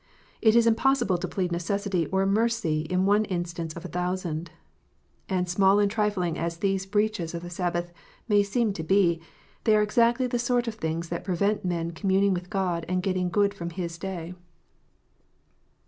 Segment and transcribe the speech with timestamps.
[0.41, 4.49] It is impossible to plead necessity or mercy in one instance of a thousand.
[5.29, 7.93] And small and trifling as these breaches of the Sabbath
[8.27, 9.21] may seem to be,
[9.63, 13.29] they are exactly the sort of things that prevent men communing with God and getting
[13.29, 14.33] good from His Day.